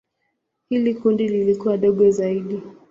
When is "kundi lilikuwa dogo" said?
0.95-2.11